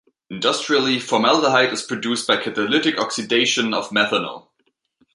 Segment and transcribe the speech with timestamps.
[0.31, 4.47] Industrially, formaldehyde is produced by catalytic oxidation of methanol.